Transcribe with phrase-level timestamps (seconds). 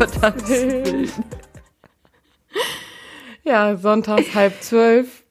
[0.00, 0.84] Gottes, Willen.
[0.84, 1.10] Willen.
[3.44, 5.24] Ja, sonntags halb zwölf.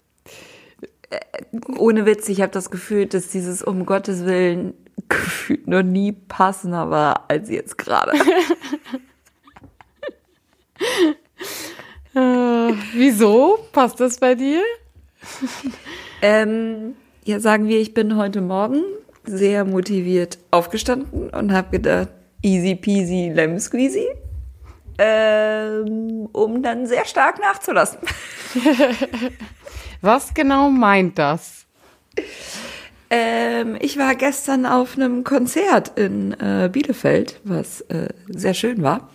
[1.77, 4.73] Ohne Witz, ich habe das Gefühl, dass dieses um Gottes Willen
[5.07, 8.13] gefühlt noch nie passender war als jetzt gerade.
[12.15, 13.59] Äh, wieso?
[13.71, 14.63] Passt das bei dir?
[16.23, 18.81] Ähm, ja, sagen wir, ich bin heute Morgen
[19.25, 22.09] sehr motiviert aufgestanden und habe gedacht,
[22.41, 24.07] easy peasy lemon squeezy,
[24.99, 27.99] ähm, um dann sehr stark nachzulassen.
[30.01, 31.65] Was genau meint das?
[33.09, 39.09] Ähm, ich war gestern auf einem Konzert in äh, Bielefeld, was äh, sehr schön war.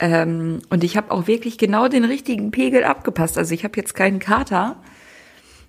[0.00, 3.38] Ähm, und ich habe auch wirklich genau den richtigen Pegel abgepasst.
[3.38, 4.76] Also ich habe jetzt keinen Kater,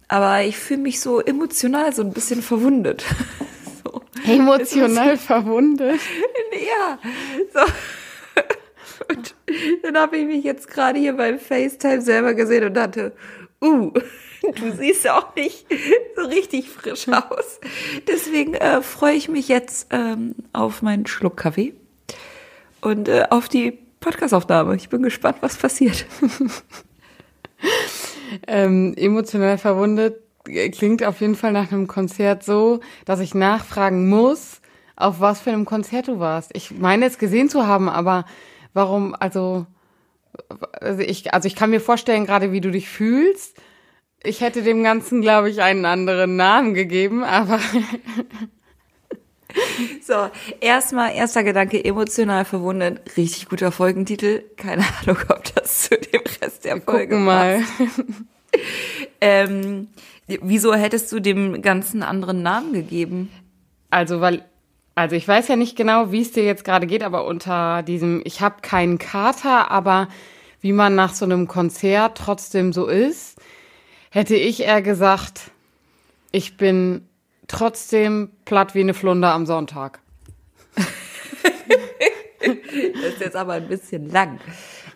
[0.07, 3.05] aber ich fühle mich so emotional so ein bisschen verwundet.
[3.83, 4.01] so.
[4.25, 5.99] Emotional verwundet.
[6.51, 6.97] Ja,
[7.53, 7.71] so.
[9.09, 9.35] Und
[9.83, 13.13] dann habe ich mich jetzt gerade hier beim FaceTime selber gesehen und dachte,
[13.61, 13.91] uh,
[14.41, 15.65] du siehst auch nicht
[16.15, 17.59] so richtig frisch aus.
[18.07, 21.73] Deswegen äh, freue ich mich jetzt ähm, auf meinen Schluck Kaffee
[22.81, 24.75] und äh, auf die Podcastaufnahme.
[24.75, 26.05] Ich bin gespannt, was passiert.
[28.45, 34.09] Ähm, emotional verwundet äh, klingt auf jeden Fall nach einem Konzert so, dass ich nachfragen
[34.09, 34.61] muss,
[34.95, 36.51] auf was für einem Konzert du warst.
[36.53, 38.25] Ich meine es gesehen zu haben, aber
[38.73, 39.65] warum, also,
[40.79, 43.57] also ich, also ich kann mir vorstellen, gerade wie du dich fühlst.
[44.23, 47.59] Ich hätte dem Ganzen, glaube ich, einen anderen Namen gegeben, aber
[50.01, 50.29] So,
[50.61, 53.17] erstmal, erster Gedanke, emotional verwundet.
[53.17, 54.43] Richtig guter Folgentitel.
[54.55, 57.61] Keine Ahnung, ob das zu dem Rest der Folge gucken mal.
[57.77, 58.03] passt.
[59.21, 59.89] Ähm,
[60.25, 63.29] wieso hättest du dem ganzen anderen Namen gegeben?
[63.91, 64.45] Also, weil,
[64.97, 68.23] also ich weiß ja nicht genau, wie es dir jetzt gerade geht, aber unter diesem,
[68.25, 70.07] ich habe keinen Kater, aber
[70.59, 73.39] wie man nach so einem Konzert trotzdem so ist,
[74.09, 75.51] hätte ich eher gesagt,
[76.31, 77.07] ich bin
[77.47, 79.99] trotzdem platt wie eine Flunder am Sonntag.
[82.39, 84.39] Das ist jetzt aber ein bisschen lang.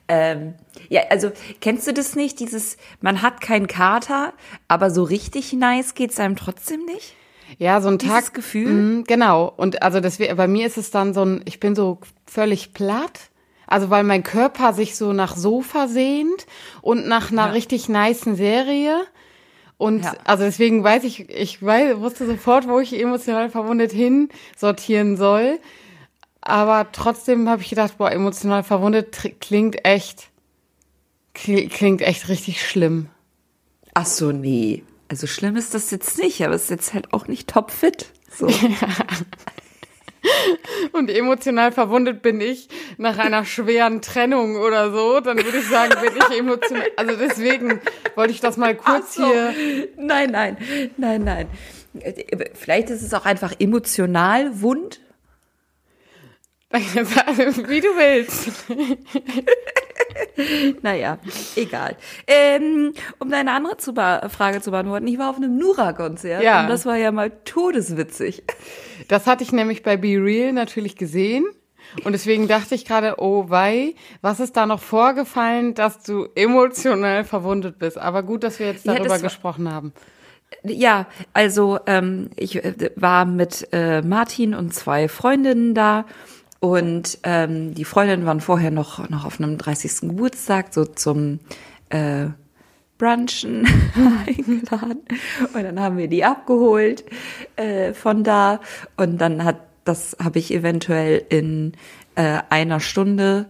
[0.07, 0.53] Ähm,
[0.90, 2.40] ja, also kennst du das nicht?
[2.40, 4.34] Dieses, man hat keinen Kater,
[4.67, 7.16] aber so richtig nice geht's einem trotzdem nicht?
[7.57, 8.34] Ja, so ein Dieses Tag.
[8.34, 8.67] Gefühl?
[8.72, 9.51] Mhm, genau.
[9.56, 13.29] Und also das, bei mir ist es dann so ein, ich bin so völlig platt.
[13.67, 16.45] Also weil mein Körper sich so nach Sofa sehnt
[16.81, 17.51] und nach einer Ja.
[17.51, 19.01] richtig nicen Serie.
[19.78, 20.13] Und Ja.
[20.25, 25.59] also deswegen weiß ich, ich weiß, wusste sofort, wo ich emotional verwundet hin sortieren soll.
[26.41, 30.29] Aber trotzdem habe ich gedacht, boah, emotional verwundet klingt echt,
[31.35, 33.07] kli- klingt echt richtig schlimm.
[33.94, 34.84] Ach so, nee.
[35.11, 38.07] Also schlimm ist das jetzt nicht, aber es ist jetzt halt auch nicht topfit.
[38.33, 38.47] So.
[40.94, 45.94] Und emotional verwundet bin ich nach einer schweren Trennung oder so, dann würde ich sagen,
[46.01, 46.88] bin ich emotional.
[46.95, 47.81] Also deswegen
[48.16, 49.25] wollte ich das mal kurz so.
[49.25, 49.53] hier.
[49.97, 50.55] Nein, nein,
[50.95, 51.47] nein, nein.
[52.53, 55.01] Vielleicht ist es auch einfach emotional wund.
[56.72, 58.49] Wie du willst.
[60.81, 61.17] Naja,
[61.55, 61.95] egal.
[62.27, 66.61] Ähm, um deine andere zu Frage zu beantworten, ich war auf einem Nura-Konzert Ja.
[66.61, 68.44] und das war ja mal todeswitzig.
[69.07, 71.44] Das hatte ich nämlich bei Be Real natürlich gesehen.
[72.05, 77.23] Und deswegen dachte ich gerade, oh wei, was ist da noch vorgefallen, dass du emotional
[77.25, 77.97] verwundet bist?
[77.97, 79.91] Aber gut, dass wir jetzt Ja, darüber war- gesprochen haben.
[80.63, 86.05] Ja, also ähm, ich äh, war mit äh, Martin und zwei Freundinnen da
[86.61, 90.09] und ähm, die Freundinnen waren vorher noch, noch auf einem 30.
[90.09, 91.39] Geburtstag, so zum
[91.89, 92.27] äh,
[92.99, 93.67] Brunchen
[94.27, 94.99] eingeladen.
[95.55, 97.03] Und dann haben wir die abgeholt
[97.55, 98.61] äh, von da
[98.95, 101.73] und dann hat das habe ich eventuell in
[102.13, 103.47] äh, einer Stunde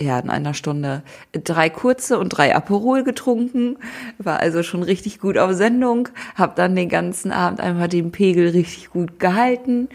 [0.00, 1.02] ja, in einer Stunde
[1.32, 3.76] drei kurze und drei Aperol getrunken,
[4.18, 8.48] war also schon richtig gut auf Sendung, habe dann den ganzen Abend einfach den Pegel
[8.48, 9.88] richtig gut gehalten.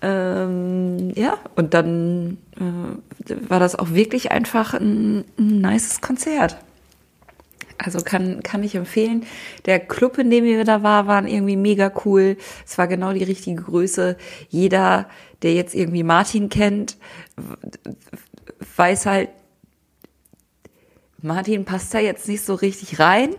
[0.00, 0.61] Ähm,
[1.14, 6.56] ja, und dann äh, war das auch wirklich einfach ein, ein nices Konzert.
[7.78, 9.26] Also kann, kann ich empfehlen.
[9.66, 12.36] Der Club, in dem wir da waren, waren irgendwie mega cool.
[12.64, 14.16] Es war genau die richtige Größe.
[14.48, 15.08] Jeder,
[15.42, 16.96] der jetzt irgendwie Martin kennt,
[18.76, 19.30] weiß halt,
[21.20, 23.30] Martin passt da jetzt nicht so richtig rein.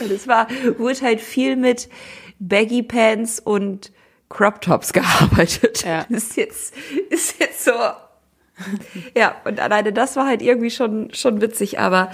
[0.00, 0.48] Und es war,
[0.78, 1.88] wurde halt viel mit
[2.38, 3.90] Baggy Pants und
[4.34, 5.84] Crop Tops gearbeitet.
[5.84, 6.02] Ja.
[6.10, 6.74] Ist jetzt,
[7.08, 7.72] ist jetzt so.
[9.16, 12.10] Ja, und alleine das war halt irgendwie schon, schon witzig, aber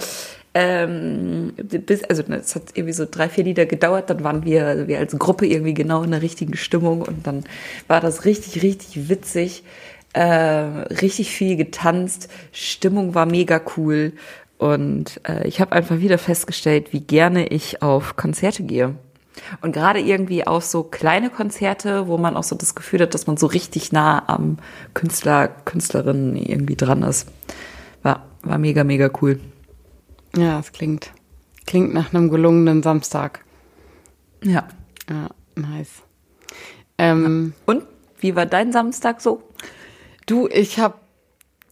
[0.53, 4.85] Ähm, bis, also es hat irgendwie so drei, vier Lieder gedauert, dann waren wir, also
[4.89, 7.45] wir als Gruppe irgendwie genau in der richtigen Stimmung und dann
[7.87, 9.63] war das richtig, richtig witzig,
[10.11, 14.11] äh, richtig viel getanzt, Stimmung war mega cool
[14.57, 18.95] und äh, ich habe einfach wieder festgestellt, wie gerne ich auf Konzerte gehe.
[19.61, 23.27] Und gerade irgendwie auch so kleine Konzerte, wo man auch so das Gefühl hat, dass
[23.27, 24.57] man so richtig nah am
[24.93, 27.27] Künstler, Künstlerin irgendwie dran ist.
[28.03, 29.39] War, war mega, mega cool.
[30.35, 31.11] Ja, es klingt,
[31.65, 33.43] klingt nach einem gelungenen Samstag.
[34.43, 34.67] Ja.
[35.09, 36.03] Ja, nice.
[36.97, 37.83] Ähm, Und
[38.19, 39.43] wie war dein Samstag so?
[40.25, 40.95] Du, ich habe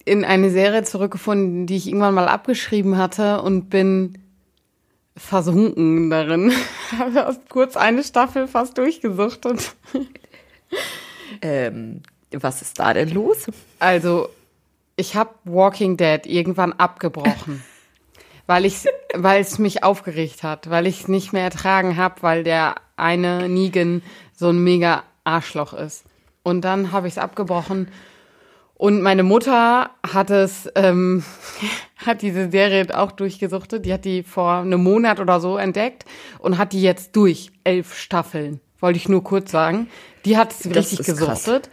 [0.04, 4.18] in eine Serie zurückgefunden, die ich irgendwann mal abgeschrieben hatte und bin
[5.16, 6.52] versunken darin.
[6.98, 9.74] habe kurz eine Staffel fast durchgesuchtet.
[11.42, 12.02] Ähm,
[12.32, 13.46] was ist da denn los?
[13.78, 14.28] Also,
[14.96, 17.62] ich habe Walking Dead irgendwann abgebrochen,
[18.46, 18.84] weil ich,
[19.14, 23.48] weil es mich aufgeregt hat, weil ich es nicht mehr ertragen habe, weil der eine
[23.48, 24.02] Negan
[24.34, 26.04] so ein mega Arschloch ist.
[26.42, 27.88] Und dann habe ich es abgebrochen.
[28.80, 31.22] Und meine Mutter hat es, ähm,
[31.96, 33.84] hat diese Serie auch durchgesuchtet.
[33.84, 36.06] Die hat die vor einem Monat oder so entdeckt
[36.38, 37.50] und hat die jetzt durch.
[37.62, 38.58] Elf Staffeln.
[38.78, 39.88] Wollte ich nur kurz sagen.
[40.24, 41.44] Die hat es richtig ist krass.
[41.44, 41.68] gesuchtet.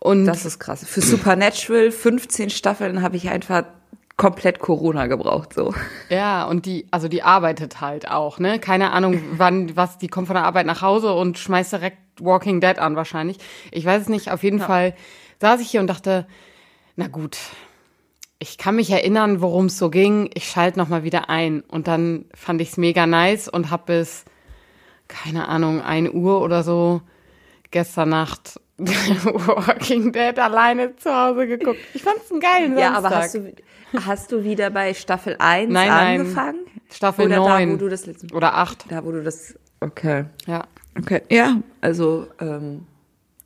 [0.00, 0.84] Und Das ist krass.
[0.84, 3.62] Für Supernatural 15 Staffeln habe ich einfach
[4.20, 5.72] komplett Corona gebraucht, so.
[6.10, 8.58] Ja, und die, also die arbeitet halt auch, ne?
[8.58, 12.60] Keine Ahnung, wann, was, die kommt von der Arbeit nach Hause und schmeißt direkt Walking
[12.60, 13.38] Dead an wahrscheinlich.
[13.72, 14.94] Ich weiß es nicht, auf jeden Fall
[15.40, 16.26] saß ich hier und dachte,
[16.96, 17.38] na gut,
[18.38, 20.28] ich kann mich erinnern, worum es so ging.
[20.34, 21.62] Ich schalte noch mal wieder ein.
[21.62, 24.26] Und dann fand ich es mega nice und hab bis,
[25.08, 27.00] keine Ahnung, 1 Uhr oder so
[27.70, 28.59] gestern Nacht
[29.24, 31.78] Walking Dead alleine zu Hause geguckt.
[31.94, 32.80] Ich fand's einen geilen Samstag.
[32.80, 33.52] Ja, aber hast du,
[34.06, 36.20] hast du wieder bei Staffel 1 Nein, nein.
[36.20, 36.58] angefangen?
[36.90, 38.86] Staffel Oder da, 9 wo du das letzte oder 8.
[38.88, 39.54] Da, wo du das.
[39.80, 40.24] Okay.
[40.46, 40.64] Ja.
[40.98, 41.22] Okay.
[41.30, 42.86] Ja, also ähm,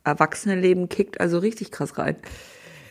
[0.03, 2.15] Erwachsenenleben kickt also richtig krass rein.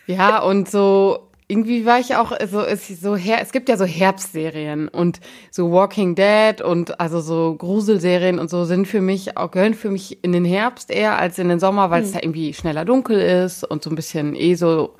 [0.07, 3.77] Ja, und so irgendwie war ich auch so es ist so her es gibt ja
[3.77, 5.21] so Herbstserien und
[5.51, 9.91] so Walking Dead und also so Gruselserien und so sind für mich auch gehören für
[9.91, 13.21] mich in den Herbst eher als in den Sommer, weil es da irgendwie schneller dunkel
[13.21, 14.95] ist und so ein bisschen eh so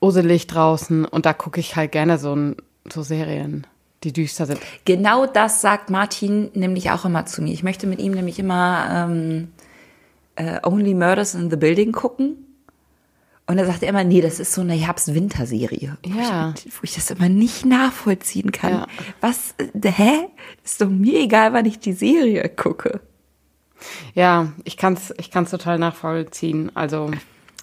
[0.00, 2.36] uselig draußen und da gucke ich halt gerne so
[2.92, 3.66] so Serien,
[4.02, 4.60] die düster sind.
[4.84, 7.52] Genau das sagt Martin nämlich auch immer zu mir.
[7.52, 9.48] Ich möchte mit ihm nämlich immer ähm,
[10.36, 12.53] äh, Only Murders in the Building gucken.
[13.46, 15.98] Und er sagt er immer, nee, das ist so eine Herbst-Winter-Serie.
[16.02, 16.54] Wo Ja.
[16.56, 18.72] ich- Wo ich das immer nicht nachvollziehen kann.
[18.72, 18.86] Ja.
[19.20, 20.28] Was, äh, hä?
[20.64, 23.00] Ist doch mir egal, wann ich die Serie gucke.
[24.14, 26.74] Ja, ich kann's, ich kann's total nachvollziehen.
[26.74, 27.10] Also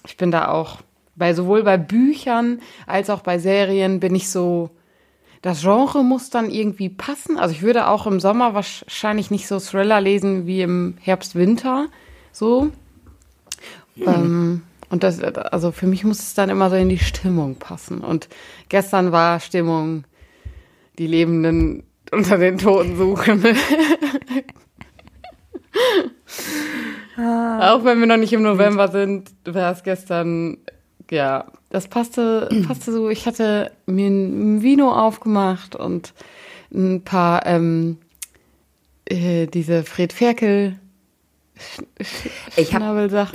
[0.06, 0.78] ich bin da auch
[1.16, 4.70] bei sowohl bei Büchern als auch bei Serien bin ich so.
[5.42, 7.36] Das Genre muss dann irgendwie passen.
[7.38, 11.88] Also ich würde auch im Sommer wahrscheinlich nicht so Thriller lesen wie im Herbst, Winter.
[12.30, 12.70] So.
[13.96, 18.00] Ähm, und das, also für mich muss es dann immer so in die Stimmung passen.
[18.00, 18.28] Und
[18.68, 20.04] gestern war Stimmung,
[20.98, 23.42] die Lebenden unter den Toten suchen.
[27.16, 30.58] Auch wenn wir noch nicht im November sind, war es gestern,
[31.10, 33.08] ja, das passte, passte so.
[33.08, 36.12] Ich hatte mir ein Vino aufgemacht und
[36.70, 37.96] ein paar, ähm,
[39.06, 40.78] äh, diese Fred Ferkel
[42.56, 42.82] Ich hab-.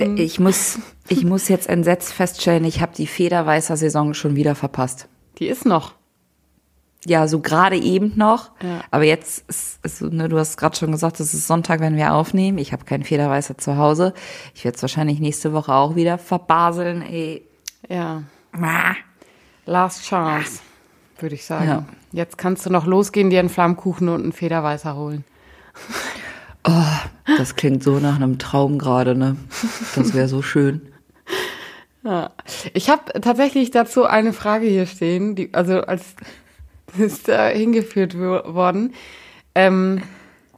[0.00, 5.08] Ich muss, ich muss jetzt entsetzt feststellen, ich habe die Federweißer Saison schon wieder verpasst.
[5.38, 5.94] Die ist noch.
[7.06, 8.50] Ja, so gerade eben noch.
[8.62, 8.80] Ja.
[8.90, 12.12] Aber jetzt ist, ist ne, du hast gerade schon gesagt, es ist Sonntag, wenn wir
[12.12, 12.58] aufnehmen.
[12.58, 14.14] Ich habe keinen Federweißer zu Hause.
[14.54, 17.02] Ich werde es wahrscheinlich nächste Woche auch wieder verbaseln.
[17.02, 17.42] Ey.
[17.88, 18.94] Ja, Ah.
[19.66, 20.60] last chance,
[21.20, 21.68] würde ich sagen.
[21.68, 21.84] Ja.
[22.10, 25.24] Jetzt kannst du noch losgehen, dir einen Flammkuchen und einen Federweißer holen.
[27.36, 29.36] Das klingt so nach einem Traum gerade, ne?
[29.94, 30.82] Das wäre so schön.
[32.02, 32.30] Ja.
[32.74, 36.14] Ich habe tatsächlich dazu eine Frage hier stehen, die, also als
[36.98, 38.94] ist da hingeführt wo- worden.
[39.54, 40.02] Ähm,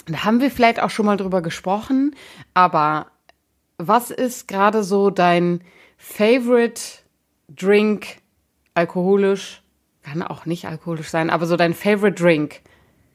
[0.07, 2.15] da haben wir vielleicht auch schon mal drüber gesprochen,
[2.55, 3.07] aber
[3.79, 5.61] was ist gerade so dein
[5.97, 6.81] Favorite
[7.49, 8.07] Drink
[8.75, 9.63] alkoholisch?
[10.03, 12.61] Kann auch nicht alkoholisch sein, aber so dein Favorite Drink.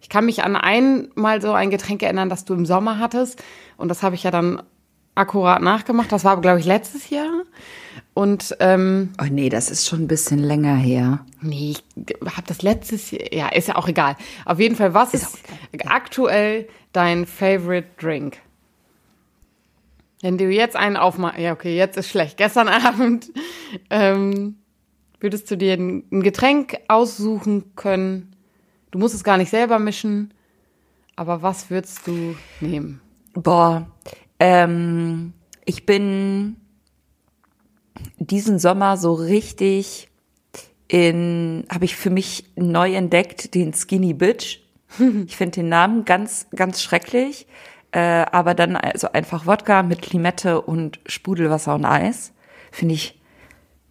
[0.01, 3.43] Ich kann mich an einmal so ein Getränk erinnern, das du im Sommer hattest.
[3.77, 4.61] Und das habe ich ja dann
[5.15, 6.11] akkurat nachgemacht.
[6.11, 7.43] Das war, glaube ich, letztes Jahr.
[8.13, 11.25] Und ähm, Oh nee, das ist schon ein bisschen länger her.
[11.41, 11.83] nee, ich
[12.25, 13.33] habe das letztes Jahr.
[13.33, 14.15] Ja, ist ja auch egal.
[14.45, 15.39] Auf jeden Fall, was ist,
[15.85, 18.37] aktuell dein Favorite Drink?
[20.21, 22.37] Wenn du jetzt einen aufmachst, ja okay, jetzt ist schlecht.
[22.37, 23.31] Gestern Abend
[23.89, 24.57] ähm,
[25.19, 28.34] würdest du dir ein Getränk aussuchen können.
[28.95, 30.33] Du musst es gar nicht selber mischen.
[31.17, 33.01] Aber was würdest du nehmen?
[33.33, 33.91] Boah,
[34.39, 35.33] ähm,
[35.65, 36.55] ich bin
[38.19, 40.07] diesen Sommer so richtig
[40.87, 44.61] in, habe ich für mich neu entdeckt, den Skinny Bitch.
[45.27, 47.47] Ich finde den Namen ganz, ganz schrecklich.
[47.91, 52.31] Äh, aber dann also einfach Wodka mit Limette und Sprudelwasser und Eis.
[52.71, 53.21] Finde ich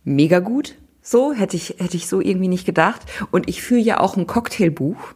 [0.02, 0.76] mega gut.
[1.06, 3.02] So hätte ich, hätte ich so irgendwie nicht gedacht.
[3.30, 5.12] Und ich führe ja auch ein Cocktailbuch.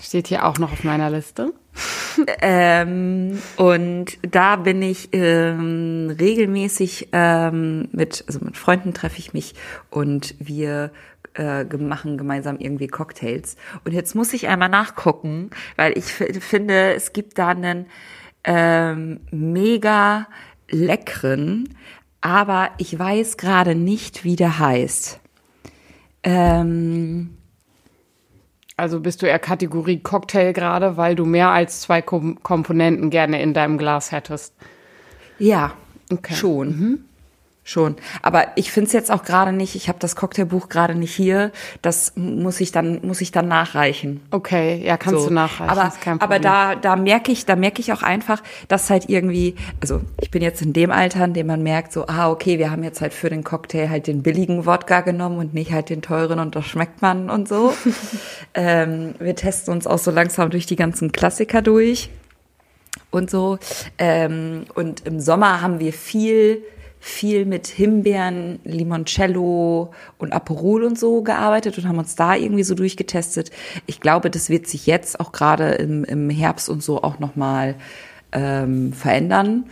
[0.00, 1.52] Steht hier auch noch auf meiner Liste.
[2.40, 9.54] ähm, und da bin ich ähm, regelmäßig ähm, mit, also mit Freunden treffe ich mich
[9.90, 10.90] und wir
[11.34, 13.56] äh, machen gemeinsam irgendwie Cocktails.
[13.84, 17.86] Und jetzt muss ich einmal nachgucken, weil ich finde, es gibt da einen
[18.44, 20.26] ähm, mega
[20.70, 21.68] leckeren,
[22.20, 25.20] aber ich weiß gerade nicht, wie der heißt.
[26.22, 27.36] Ähm,
[28.76, 33.42] also bist du eher Kategorie Cocktail gerade, weil du mehr als zwei Kom Komponenten gerne
[33.42, 34.54] in deinem Glas hättest?
[35.38, 35.72] Ja,
[36.10, 36.34] okay.
[36.34, 36.68] schon.
[36.68, 37.04] Mhm.
[37.70, 37.94] Schon.
[38.22, 41.52] Aber ich finde es jetzt auch gerade nicht, ich habe das Cocktailbuch gerade nicht hier.
[41.82, 44.22] Das muss ich dann, muss ich dann nachreichen.
[44.32, 45.28] Okay, ja, kannst so.
[45.28, 45.70] du nachreichen.
[45.70, 50.00] Aber, aber da, da merke ich, da merke ich auch einfach, dass halt irgendwie, also
[50.20, 52.82] ich bin jetzt in dem Alter, in dem man merkt, so, ah, okay, wir haben
[52.82, 56.40] jetzt halt für den Cocktail halt den billigen Wodka genommen und nicht halt den teuren
[56.40, 57.72] und das schmeckt man und so.
[58.54, 62.10] ähm, wir testen uns auch so langsam durch die ganzen Klassiker durch
[63.12, 63.60] und so.
[63.96, 66.64] Ähm, und im Sommer haben wir viel
[67.00, 72.74] viel mit Himbeeren, Limoncello und Aperol und so gearbeitet und haben uns da irgendwie so
[72.74, 73.50] durchgetestet.
[73.86, 77.76] Ich glaube, das wird sich jetzt auch gerade im, im Herbst und so auch nochmal
[78.32, 79.64] ähm, verändern.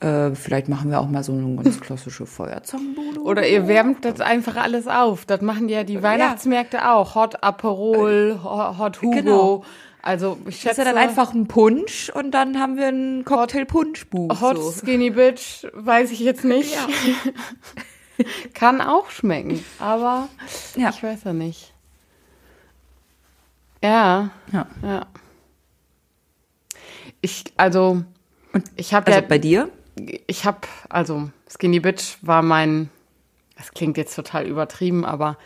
[0.00, 3.20] Äh, vielleicht machen wir auch mal so eine ganz klassische Feuerzangenbude.
[3.22, 5.24] Oder ihr wärmt das einfach alles auf.
[5.24, 6.94] Das machen ja die Weihnachtsmärkte ja.
[6.94, 7.14] auch.
[7.14, 9.14] Hot Aperol, Hot Hugo.
[9.14, 9.64] Genau.
[10.02, 10.68] Also ich schätze.
[10.68, 14.40] Das ist ja dann einfach ein Punsch und dann haben wir ein Cocktail-Punschbuch.
[14.40, 14.72] Hot so.
[14.72, 16.74] Skinny Bitch, weiß ich jetzt nicht.
[16.74, 16.88] Ja.
[18.54, 20.28] Kann auch schmecken, aber
[20.76, 20.90] ja.
[20.90, 21.72] ich weiß ja nicht.
[23.82, 24.30] Ja.
[24.52, 24.66] Ja.
[24.82, 25.06] ja.
[27.20, 28.02] Ich, also,
[28.52, 29.70] und ich habe also ja, bei dir?
[30.26, 32.90] Ich habe, also Skinny Bitch war mein,
[33.56, 35.38] das klingt jetzt total übertrieben, aber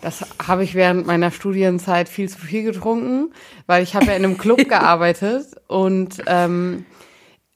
[0.00, 3.32] das habe ich während meiner Studienzeit viel zu viel getrunken,
[3.66, 6.86] weil ich habe ja in einem Club gearbeitet und ähm,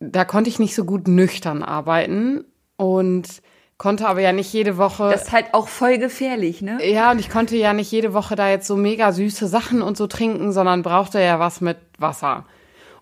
[0.01, 2.45] da konnte ich nicht so gut nüchtern arbeiten
[2.77, 3.43] und
[3.79, 5.11] konnte aber ja nicht jede Woche.
[5.11, 6.79] Das ist halt auch voll gefährlich, ne?
[6.87, 9.97] Ja, und ich konnte ja nicht jede Woche da jetzt so mega süße Sachen und
[9.97, 12.45] so trinken, sondern brauchte ja was mit Wasser.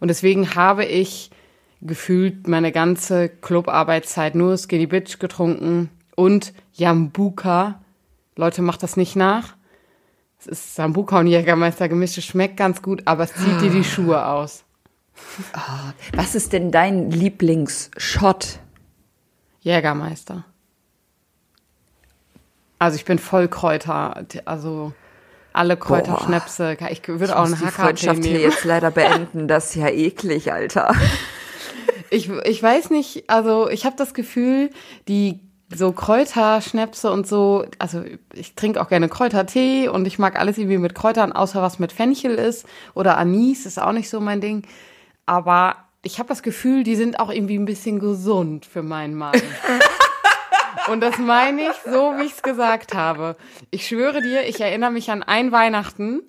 [0.00, 1.30] Und deswegen habe ich
[1.80, 7.81] gefühlt meine ganze Clubarbeitszeit nur Skinny Bitch getrunken und Jambuka
[8.36, 9.56] Leute, macht das nicht nach.
[10.40, 12.18] Es ist Sambuka und Jägermeister gemischt.
[12.18, 14.64] Es schmeckt ganz gut, aber es zieht dir die Schuhe aus.
[15.54, 18.58] Oh, was ist denn dein Lieblingsshot?
[19.60, 20.44] Jägermeister.
[22.78, 24.92] Also ich bin voll Kräuter, also
[25.52, 26.76] alle Kräuterschnäpse.
[26.90, 29.46] Ich würde auch einen Hacker Freundschaft hier jetzt leider beenden.
[29.46, 30.94] Das ist ja eklig, Alter.
[32.14, 34.68] Ich, ich weiß nicht, also ich habe das Gefühl,
[35.08, 35.40] die
[35.76, 38.02] so Kräuterschnäpse und so, also
[38.34, 41.92] ich trinke auch gerne Kräutertee und ich mag alles irgendwie mit Kräutern, außer was mit
[41.92, 44.66] Fenchel ist oder Anis, ist auch nicht so mein Ding.
[45.26, 49.42] Aber ich habe das Gefühl, die sind auch irgendwie ein bisschen gesund für meinen Magen.
[50.88, 53.36] Und das meine ich so, wie ich es gesagt habe.
[53.70, 56.22] Ich schwöre dir, ich erinnere mich an ein Weihnachten.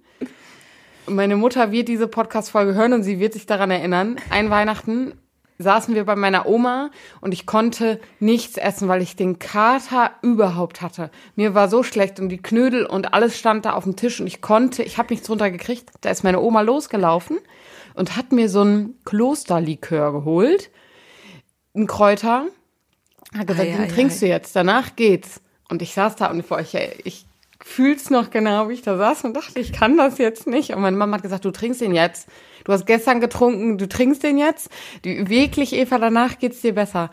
[1.08, 4.18] Meine Mutter wird diese Podcast-Folge hören und sie wird sich daran erinnern.
[4.30, 5.14] Ein Weihnachten
[5.64, 6.92] saßen wir bei meiner Oma
[7.22, 11.10] und ich konnte nichts essen, weil ich den Kater überhaupt hatte.
[11.36, 14.28] Mir war so schlecht und die Knödel und alles stand da auf dem Tisch und
[14.28, 15.90] ich konnte, ich habe nichts drunter gekriegt.
[16.02, 17.40] Da ist meine Oma losgelaufen
[17.96, 20.70] und hat mir so ein Klosterlikör geholt,
[21.76, 22.46] ein Kräuter,
[23.36, 24.28] hat gesagt, ei, den ei, trinkst ei.
[24.28, 25.42] du jetzt, danach geht's.
[25.70, 27.26] Und ich saß da und vor ich, ich
[27.64, 30.72] fühl's noch genau, wie ich da saß und dachte, ich kann das jetzt nicht.
[30.72, 32.28] Und meine Mama hat gesagt, du trinkst den jetzt.
[32.66, 34.70] Du hast gestern getrunken, du trinkst den jetzt.
[35.06, 37.10] Die, wirklich, Eva, danach geht's dir besser.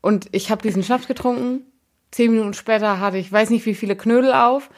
[0.00, 1.66] Und ich habe diesen Schnaps getrunken.
[2.10, 4.70] Zehn Minuten später hatte ich weiß nicht wie viele Knödel auf.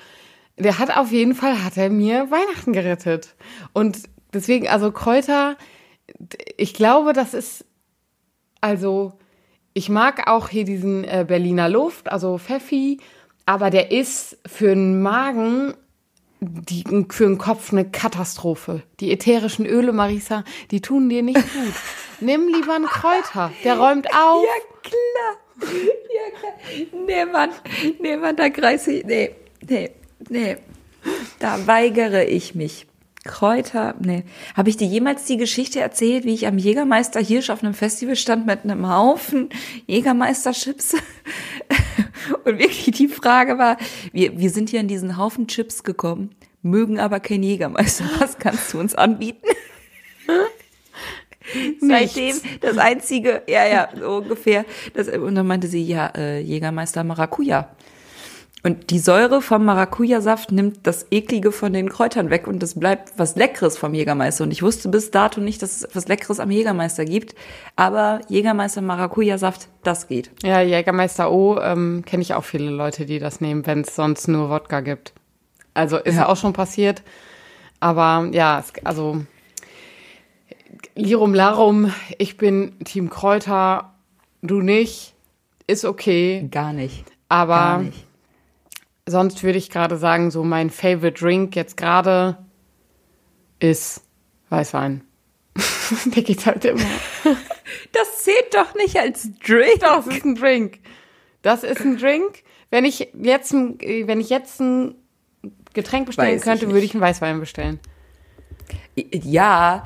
[0.58, 3.34] Der hat auf jeden Fall, hat er mir Weihnachten gerettet.
[3.72, 4.02] Und
[4.32, 5.56] deswegen, also Kräuter,
[6.56, 7.64] ich glaube, das ist,
[8.60, 9.14] also,
[9.72, 13.00] ich mag auch hier diesen äh, Berliner Luft, also Pfeffi,
[13.46, 15.74] aber der ist für den Magen
[16.40, 18.82] die, für den Kopf eine Katastrophe.
[19.00, 21.74] Die ätherischen Öle, Marisa, die tun dir nicht gut.
[22.20, 24.44] Nimm lieber einen Kräuter, der räumt auf.
[24.44, 25.72] Ja, klar.
[25.72, 26.52] Ja, klar.
[27.06, 27.50] Nee, Mann,
[28.00, 29.34] nee, Mann, da kreise ich, nee,
[29.68, 29.90] nee,
[30.28, 30.56] nee.
[31.38, 32.86] Da weigere ich mich.
[33.24, 34.24] Kräuter, nee.
[34.54, 38.16] Habe ich dir jemals die Geschichte erzählt, wie ich am Jägermeister Hirsch auf einem Festival
[38.16, 39.48] stand mit einem Haufen
[39.86, 40.94] Jägermeister-Chips?
[42.44, 43.78] Und wirklich die Frage war,
[44.12, 48.04] wir, wir sind hier in diesen Haufen Chips gekommen, mögen aber kein Jägermeister.
[48.18, 49.48] Was kannst du uns anbieten?
[51.80, 54.64] Seitdem das einzige, ja, ja, so ungefähr.
[54.92, 57.74] Das, und dann meinte sie, ja, äh, Jägermeister Maracuja.
[58.66, 63.12] Und die Säure vom Maracuja-Saft nimmt das Eklige von den Kräutern weg und es bleibt
[63.18, 64.42] was Leckeres vom Jägermeister.
[64.42, 67.34] Und ich wusste bis dato nicht, dass es was Leckeres am Jägermeister gibt.
[67.76, 70.30] Aber Jägermeister Maracuja-Saft, das geht.
[70.42, 74.28] Ja, Jägermeister O ähm, kenne ich auch viele Leute, die das nehmen, wenn es sonst
[74.28, 75.12] nur Wodka gibt.
[75.74, 77.02] Also ist ja auch schon passiert.
[77.80, 79.26] Aber ja, es, also
[80.94, 83.92] Lirum Larum, ich bin Team Kräuter,
[84.40, 85.12] du nicht,
[85.66, 86.48] ist okay.
[86.50, 87.04] Gar nicht.
[87.28, 88.06] Aber Gar nicht.
[89.06, 92.38] Sonst würde ich gerade sagen, so mein Favorite Drink jetzt gerade
[93.60, 94.02] ist
[94.50, 95.02] Weißwein.
[96.06, 96.80] Der geht halt immer.
[97.92, 99.80] Das zählt doch nicht als Drink.
[99.80, 100.78] Doch, das ist ein Drink.
[101.42, 102.42] Das ist ein Drink.
[102.70, 104.94] Wenn ich jetzt, ein- wenn ich jetzt ein
[105.74, 106.74] Getränk bestellen Weiß ich könnte, nicht.
[106.74, 107.80] würde ich einen Weißwein bestellen.
[108.96, 109.84] Ja,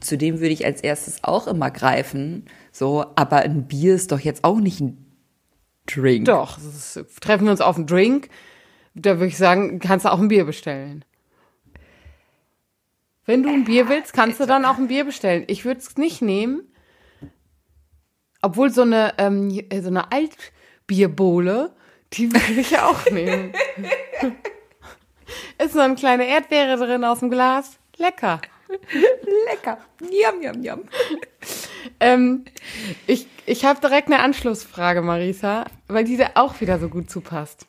[0.00, 2.46] zu dem würde ich als erstes auch immer greifen.
[2.72, 5.09] So, aber ein Bier ist doch jetzt auch nicht ein
[5.86, 6.26] Drink.
[6.26, 8.28] Doch, das ist, treffen wir uns auf einen Drink.
[8.94, 11.04] Da würde ich sagen, kannst du auch ein Bier bestellen.
[13.26, 15.44] Wenn du ein Bier willst, kannst du dann auch ein Bier bestellen.
[15.46, 16.62] Ich würde es nicht nehmen.
[18.42, 21.72] Obwohl so eine, ähm, so eine Altbierbowle,
[22.12, 23.52] die würde ich ja auch nehmen.
[25.58, 27.78] Ist so eine kleine Erdbeere drin aus dem Glas.
[27.98, 28.40] Lecker.
[29.50, 29.78] Lecker.
[30.00, 30.84] Yum, yum, yum.
[32.00, 32.44] Ähm,
[33.06, 37.66] ich ich habe direkt eine Anschlussfrage, Marisa, weil die da auch wieder so gut zupasst.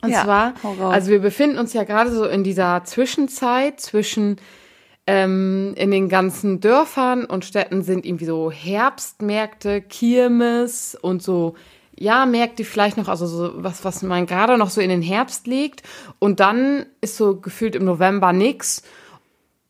[0.00, 0.54] Und Ja, zwar,
[0.90, 4.36] also wir befinden uns ja gerade so in dieser Zwischenzeit zwischen
[5.06, 11.56] ähm, in den ganzen Dörfern und Städten sind irgendwie so Herbstmärkte, Kirmes und so
[11.98, 15.46] ja, Märkte vielleicht noch, also so was, was man gerade noch so in den Herbst
[15.46, 15.82] legt.
[16.18, 18.82] Und dann ist so gefühlt im November nix.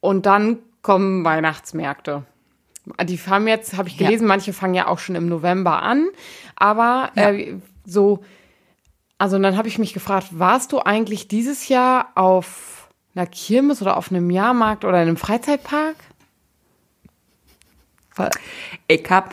[0.01, 2.25] Und dann kommen Weihnachtsmärkte.
[3.05, 4.07] Die haben jetzt, habe ich Ja.
[4.07, 6.07] gelesen, manche fangen ja auch schon im November an.
[6.55, 8.23] Aber äh, so,
[9.19, 13.97] also dann habe ich mich gefragt, warst du eigentlich dieses Jahr auf einer Kirmes oder
[13.97, 15.97] auf einem Jahrmarkt oder in einem Freizeitpark?
[18.89, 19.31] Ich habe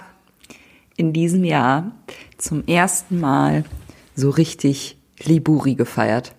[0.97, 1.91] in diesem Jahr
[2.37, 3.63] zum ersten Mal
[4.15, 6.33] so richtig Liburi gefeiert.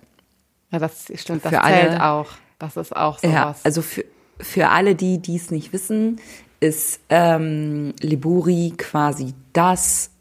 [0.71, 2.27] Ja, das stimmt, das Für zählt alle- auch.
[2.59, 3.33] Das ist auch sowas.
[3.33, 4.05] Ja, also für,
[4.39, 6.19] für alle, die dies nicht wissen,
[6.59, 10.11] ist ähm, Liburi quasi das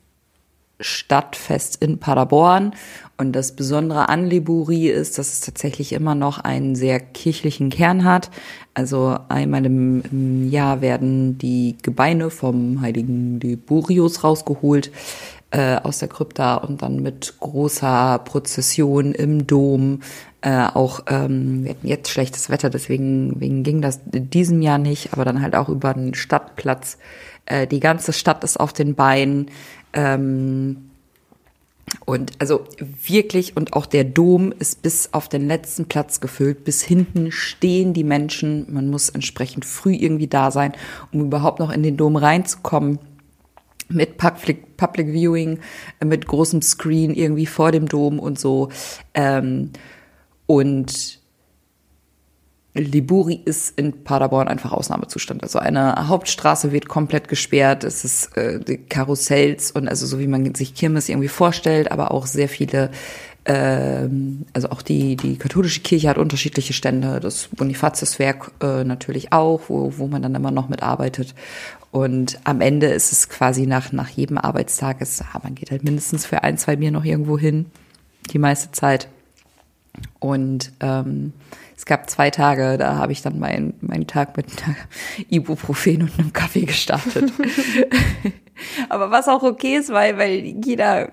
[0.80, 2.74] Stadtfest in Paderborn.
[3.16, 8.04] Und das Besondere an Liburi ist, dass es tatsächlich immer noch einen sehr kirchlichen Kern
[8.04, 8.30] hat.
[8.74, 14.90] Also einmal im, im Jahr werden die Gebeine vom heiligen Liburius rausgeholt
[15.52, 20.00] äh, aus der Krypta und dann mit großer Prozession im Dom.
[20.44, 24.76] Äh, auch ähm, wir hatten jetzt schlechtes Wetter, deswegen wegen ging das in diesem Jahr
[24.76, 26.98] nicht, aber dann halt auch über den Stadtplatz.
[27.46, 29.50] Äh, die ganze Stadt ist auf den Beinen.
[29.94, 30.90] Ähm,
[32.04, 32.64] und also
[33.06, 36.64] wirklich, und auch der Dom ist bis auf den letzten Platz gefüllt.
[36.64, 38.66] Bis hinten stehen die Menschen.
[38.70, 40.74] Man muss entsprechend früh irgendwie da sein,
[41.10, 42.98] um überhaupt noch in den Dom reinzukommen.
[43.88, 45.60] Mit Public, Public Viewing,
[46.04, 48.68] mit großem Screen irgendwie vor dem Dom und so.
[49.14, 49.70] Ähm,
[50.46, 51.20] und
[52.74, 55.44] Liburi ist in Paderborn einfach Ausnahmezustand.
[55.44, 57.84] Also eine Hauptstraße wird komplett gesperrt.
[57.84, 62.26] Es ist äh, Karussells und also so wie man sich Kirmes irgendwie vorstellt, aber auch
[62.26, 62.90] sehr viele.
[63.44, 67.20] ähm, also auch die die katholische Kirche hat unterschiedliche Stände.
[67.20, 71.34] Das Bonifatiuswerk äh, natürlich auch, wo wo man dann immer noch mitarbeitet.
[71.92, 75.84] Und am Ende ist es quasi nach nach jedem Arbeitstag ist, ah, man geht halt
[75.84, 77.66] mindestens für ein zwei Bier noch irgendwo hin,
[78.32, 79.08] die meiste Zeit.
[80.18, 81.32] Und ähm,
[81.76, 84.76] es gab zwei Tage, da habe ich dann meinen meinen Tag mit einer
[85.30, 87.32] Ibuprofen und einem Kaffee gestartet.
[88.88, 91.12] Aber was auch okay ist, weil, weil jeder,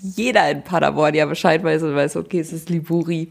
[0.00, 3.30] jeder in Paderborn ja Bescheid weiß und weiß, okay, es ist Liburi.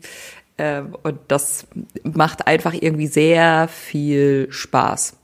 [0.57, 1.65] Ähm, und das
[2.03, 5.15] macht einfach irgendwie sehr viel Spaß.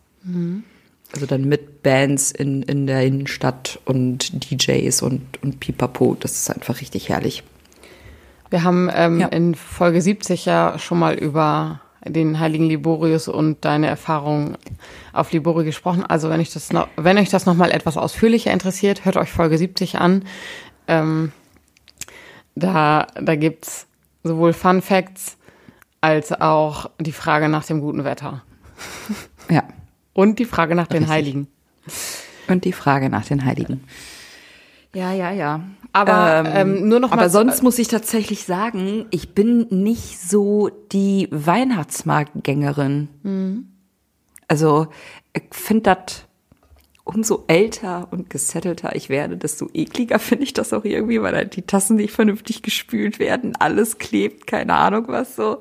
[1.14, 6.50] Also dann mit Bands in, in der Innenstadt und DJs und, und Pipapo, das ist
[6.50, 7.44] einfach richtig herrlich.
[8.50, 9.28] Wir haben ähm, Ja.
[9.28, 14.58] in Folge 70 ja schon mal über den heiligen Liborius und deine Erfahrungen
[15.14, 16.04] auf Libori gesprochen.
[16.06, 19.30] Also wenn euch das noch, wenn euch das noch mal etwas ausführlicher interessiert, hört euch
[19.32, 20.24] Folge 70 an.
[20.88, 21.32] Ähm,
[22.56, 23.88] da da gibt's
[24.24, 25.38] sowohl Fun Facts
[26.02, 28.44] als auch die Frage nach dem guten Wetter.
[29.50, 29.64] Ja.
[30.14, 31.12] Und die Frage nach den Richtig.
[31.12, 31.48] Heiligen.
[32.48, 33.84] Und die Frage nach den Heiligen.
[34.94, 35.62] Ja, ja, ja.
[35.94, 41.28] Aber ähm, nur noch aber sonst muss ich tatsächlich sagen, ich bin nicht so die
[41.32, 43.10] Weihnachtsmarktgängerin.
[44.48, 44.88] Also
[45.34, 46.26] ich finde das
[47.04, 51.56] umso älter und gesettelter ich werde, desto ekliger finde ich das auch irgendwie, weil halt
[51.56, 55.60] die Tassen nicht vernünftig gespült werden, alles klebt, keine Ahnung was so.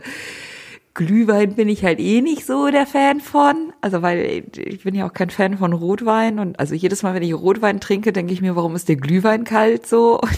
[0.95, 3.73] Glühwein bin ich halt eh nicht so der Fan von.
[3.81, 7.23] Also weil ich bin ja auch kein Fan von Rotwein und also jedes Mal, wenn
[7.23, 10.21] ich Rotwein trinke, denke ich mir, warum ist der Glühwein kalt so?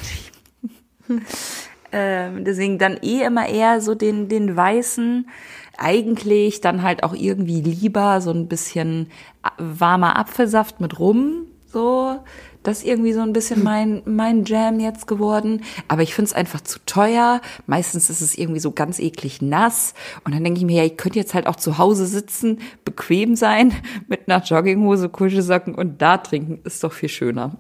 [1.09, 1.23] Und
[1.93, 5.29] ähm, deswegen dann eh immer eher so den den weißen.
[5.77, 9.09] Eigentlich dann halt auch irgendwie lieber so ein bisschen
[9.59, 12.21] warmer Apfelsaft mit rum so.
[12.63, 15.63] Das ist irgendwie so ein bisschen mein, mein Jam jetzt geworden.
[15.89, 17.41] Aber ich finde es einfach zu teuer.
[17.67, 19.95] Meistens ist es irgendwie so ganz eklig nass.
[20.25, 23.35] Und dann denke ich mir, ja, ich könnte jetzt halt auch zu Hause sitzen, bequem
[23.37, 23.73] sein,
[24.09, 26.61] mit einer Jogginghose, Kuschelsocken und da trinken.
[26.65, 27.57] Ist doch viel schöner.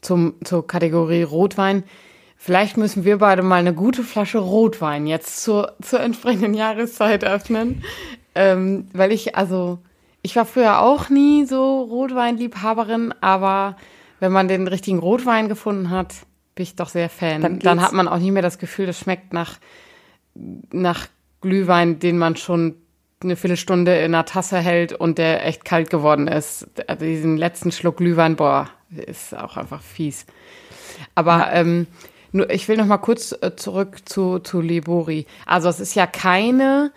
[0.00, 1.82] zum, zur Kategorie Rotwein.
[2.36, 7.82] Vielleicht müssen wir beide mal eine gute Flasche Rotwein jetzt zur, zur entsprechenden Jahreszeit öffnen.
[8.34, 9.78] Ähm, weil ich, also,
[10.24, 13.76] ich war früher auch nie so Rotweinliebhaberin, aber
[14.20, 16.14] wenn man den richtigen Rotwein gefunden hat,
[16.54, 17.42] bin ich doch sehr Fan.
[17.42, 19.58] Dann Dann, hat man auch nie mehr das Gefühl, das schmeckt nach,
[20.72, 21.08] nach
[21.42, 22.76] Glühwein, den man schon
[23.22, 26.68] eine Viertelstunde in einer Tasse hält und der echt kalt geworden ist.
[26.88, 30.24] Also diesen letzten Schluck Glühwein, boah, ist auch einfach fies.
[31.14, 31.86] Aber ähm,
[32.32, 35.26] nur, ich will noch mal kurz äh, zurück zu, zu Libori.
[35.44, 36.92] Also es ist ja keine,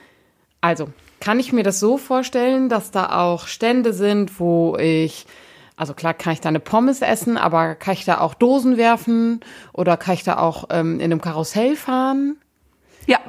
[0.62, 0.88] also
[1.20, 5.26] kann ich mir das so vorstellen, dass da auch Stände sind, wo ich,
[5.76, 9.40] also klar kann ich da eine Pommes essen, aber kann ich da auch Dosen werfen
[9.74, 12.38] oder kann ich da auch ähm, in einem Karussell fahren?
[13.08, 13.20] Ja.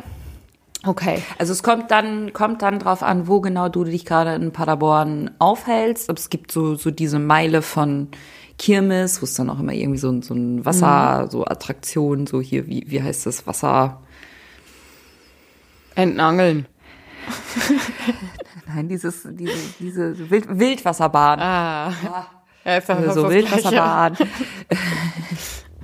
[0.86, 1.22] Okay.
[1.38, 5.30] Also es kommt dann, kommt dann drauf an, wo genau du dich gerade in Paderborn
[5.38, 6.08] aufhältst.
[6.10, 8.08] Es gibt so, so diese Meile von
[8.58, 12.40] Kirmes, wo es dann auch immer irgendwie so, ein- so ein Wasser, so Attraktion, so
[12.40, 14.00] hier, wie, wie heißt das, Wasser,
[15.94, 16.66] Entenangeln.
[18.66, 21.40] nein, dieses, diese, diese Wild, Wildwasserbahn.
[21.40, 21.92] Ah.
[22.64, 24.16] Ja, ist doch Oder fast so Wildwasserbahn.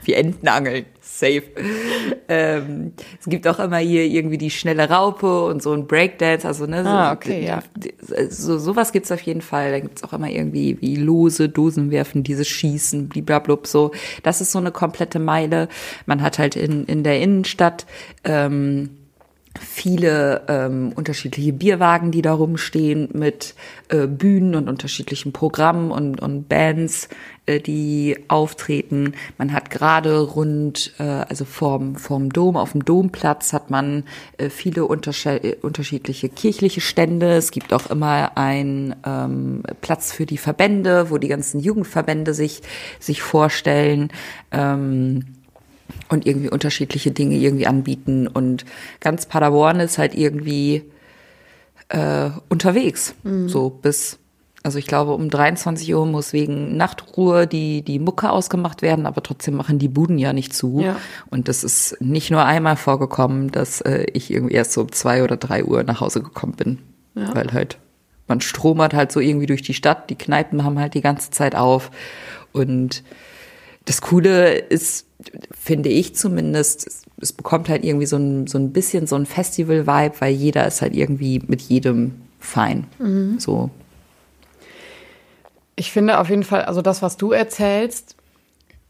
[0.04, 0.84] Wie Entenangeln.
[1.00, 1.42] Safe.
[2.28, 6.46] ähm, es gibt auch immer hier irgendwie die schnelle Raupe und so ein Breakdance.
[6.46, 7.62] Also, ne, so, Ah, okay, ja.
[8.28, 9.70] so, sowas gibt's auf jeden Fall.
[9.70, 13.92] Da gibt's auch immer irgendwie wie lose Dosen werfen, dieses Schießen, bliblablub, so.
[14.24, 15.68] Das ist so eine komplette Meile.
[16.06, 17.86] Man hat halt in, in der Innenstadt,
[18.24, 18.90] ähm,
[19.60, 23.54] viele ähm, unterschiedliche Bierwagen, die da rumstehen mit
[23.88, 27.08] äh, Bühnen und unterschiedlichen Programmen und, und Bands,
[27.46, 29.14] äh, die auftreten.
[29.38, 34.04] Man hat gerade rund, äh, also vorm, vorm Dom, auf dem Domplatz hat man
[34.38, 37.32] äh, viele äh, unterschiedliche kirchliche Stände.
[37.34, 42.62] Es gibt auch immer einen ähm, Platz für die Verbände, wo die ganzen Jugendverbände sich,
[42.98, 44.10] sich vorstellen.
[44.50, 45.24] Ähm,
[46.08, 48.26] und irgendwie unterschiedliche Dinge irgendwie anbieten.
[48.26, 48.64] Und
[49.00, 50.90] ganz Paderborn ist halt irgendwie
[51.88, 53.14] äh, unterwegs.
[53.48, 54.18] So bis,
[54.62, 59.22] also ich glaube, um 23 Uhr muss wegen Nachtruhe die, die Mucke ausgemacht werden, aber
[59.22, 60.80] trotzdem machen die Buden ja nicht zu.
[60.80, 60.96] Ja.
[61.30, 65.22] Und das ist nicht nur einmal vorgekommen, dass äh, ich irgendwie erst so um zwei
[65.22, 66.78] oder drei Uhr nach Hause gekommen bin.
[67.32, 67.78] Weil halt,
[68.26, 71.54] man stromert halt so irgendwie durch die Stadt, die Kneipen haben halt die ganze Zeit
[71.54, 71.92] auf.
[72.52, 73.04] Und
[73.84, 75.06] das Coole ist,
[75.52, 80.20] finde ich zumindest, es, bekommt halt irgendwie so ein, so ein bisschen so ein Festival-Vibe,
[80.20, 82.86] weil jeder ist halt irgendwie mit jedem fein.
[83.38, 83.70] So.
[85.76, 88.16] Ich finde auf jeden Fall, also das, was du erzählst,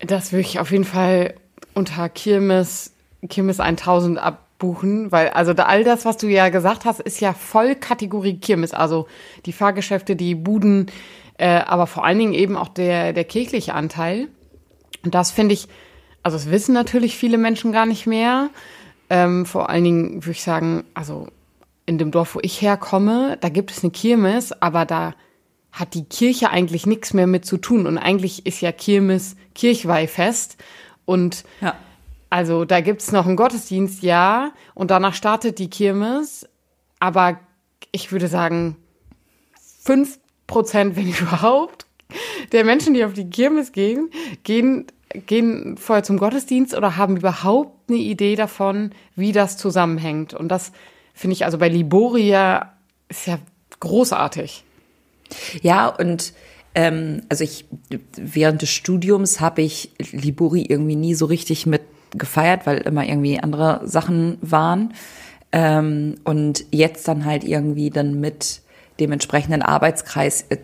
[0.01, 1.35] das würde ich auf jeden Fall
[1.75, 2.93] unter Kirmes,
[3.29, 7.33] Kirmes 1000 abbuchen, weil also da, all das, was du ja gesagt hast, ist ja
[7.33, 8.75] voll Kategorie Kirmes.
[8.75, 9.07] Also
[9.47, 10.87] die Fahrgeschäfte, die Buden,
[11.39, 14.29] äh, aber vor allen Dingen eben auch der, der kirchliche Anteil.
[15.05, 15.69] Und das finde ich,
[16.23, 18.51] also das wissen natürlich viele Menschen gar nicht mehr.
[19.11, 21.29] Ähm, vor allen Dingen würde ich sagen, also
[21.87, 25.15] in dem Dorf, wo ich herkomme, da gibt es eine Kirmes, aber da
[25.73, 27.87] hat die Kirche eigentlich nichts mehr mit zu tun.
[27.87, 30.57] Und eigentlich ist ja Kirmes Kirchweihfest.
[31.05, 31.75] Und Ja.
[32.31, 34.53] also da gibt's noch einen Gottesdienst, ja.
[34.75, 36.49] Und danach startet die Kirmes.
[37.01, 37.39] Aber
[37.93, 38.77] ich würde sagen,
[39.83, 41.87] fünf Prozent, wenn überhaupt,
[42.53, 44.11] der Menschen, die auf die Kirmes gehen,
[44.43, 44.87] gehen,
[45.27, 50.35] gehen vorher zum Gottesdienst oder haben überhaupt eine Idee davon, wie das zusammenhängt.
[50.35, 50.73] Und das
[51.15, 52.73] finde ich also bei Liboria
[53.09, 53.39] ist ja
[53.81, 54.65] großartig.
[55.63, 56.33] Ja, und
[56.75, 57.67] ähm, also ich
[58.17, 63.41] während des Studiums habe ich Libori irgendwie nie so richtig mit gefeiert, weil immer irgendwie
[63.41, 64.95] andere Sachen waren.
[65.53, 68.63] Ähm, und jetzt dann halt irgendwie dann mit
[69.01, 70.59] dem entsprechenden Arbeitskreis äh,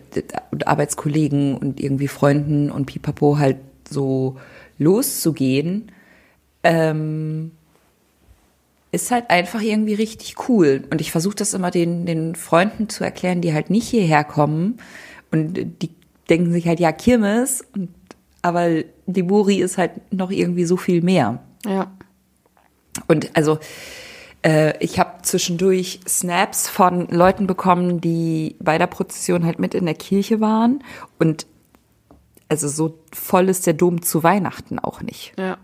[0.51, 3.57] und Arbeitskollegen und irgendwie Freunden und Pipapo halt
[3.89, 4.37] so
[4.77, 5.91] loszugehen,
[6.63, 7.51] ähm,
[8.91, 10.83] ist halt einfach irgendwie richtig cool.
[10.89, 14.79] Und ich versuche das immer den, den Freunden zu erklären, die halt nicht hierher kommen
[15.31, 15.89] und die
[16.29, 17.89] denken sich halt, ja, Kirmes, und,
[18.41, 21.39] aber die Buri ist halt noch irgendwie so viel mehr.
[21.65, 21.91] Ja.
[23.07, 23.59] Und also äh,
[24.43, 29.93] ich habe zwischendurch Snaps von Leuten bekommen, die bei der Prozession halt mit in der
[29.93, 30.83] Kirche waren.
[31.19, 31.45] Und
[32.49, 35.33] also so voll ist der Dom zu Weihnachten auch nicht.
[35.37, 35.57] Ja.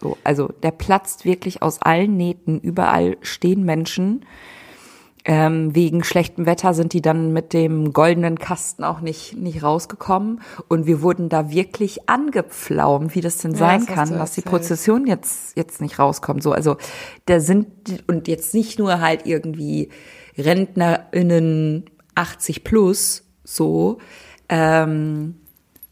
[0.00, 2.60] So, also der platzt wirklich aus allen Nähten.
[2.60, 4.24] Überall stehen Menschen.
[5.26, 10.42] Ähm, wegen schlechtem Wetter sind die dann mit dem goldenen Kasten auch nicht, nicht rausgekommen.
[10.68, 14.42] Und wir wurden da wirklich angepflaumt, wie das denn Ja, sein das kann, dass die.
[14.42, 16.42] Prozession jetzt, jetzt nicht rauskommt.
[16.42, 16.76] So, also
[17.24, 17.66] da sind,
[18.06, 19.88] und jetzt nicht nur halt irgendwie
[20.36, 21.84] RentnerInnen
[22.14, 23.98] 80 plus, so,
[24.50, 25.36] ähm,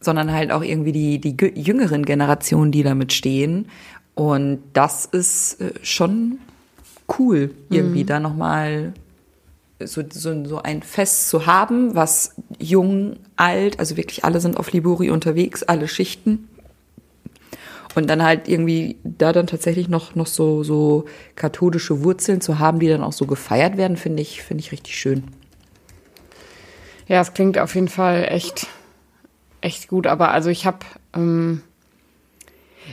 [0.01, 3.69] sondern halt auch irgendwie die, die jüngeren Generationen, die damit stehen.
[4.15, 6.39] Und das ist äh, schon
[7.19, 8.93] cool, irgendwie da nochmal
[9.87, 14.73] so, so, so ein Fest zu haben, was jung, alt, also wirklich alle sind auf
[14.73, 16.49] Libori unterwegs, alle Schichten.
[17.95, 21.05] Und dann halt irgendwie da dann tatsächlich noch, noch so, so
[21.37, 24.97] katholische Wurzeln zu haben, die dann auch so gefeiert werden, finde ich, finde ich richtig
[24.97, 25.25] schön.
[27.07, 28.67] Ja, es klingt auf jeden Fall echt,
[29.61, 30.07] echt gut.
[30.07, 30.79] Aber also ich habe,
[31.15, 31.63] ähm,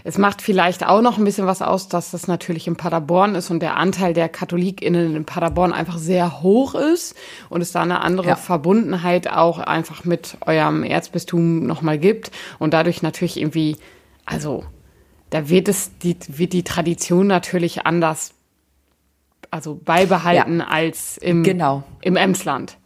[0.04, 3.49] es macht vielleicht auch noch ein bisschen was aus, dass das natürlich in Paderborn ist
[3.49, 7.15] und der Anteil der KatholikInnen in Paderborn einfach sehr hoch ist
[7.49, 8.36] und es da eine andere Ja.
[8.36, 13.78] Verbundenheit auch einfach mit eurem Erzbistum nochmal gibt und dadurch natürlich irgendwie,
[14.25, 14.63] also
[15.30, 18.34] da wird es, die, wird die Tradition natürlich anders,
[19.52, 20.67] also beibehalten Ja.
[20.67, 21.84] als im, Genau.
[22.02, 22.78] im Emsland.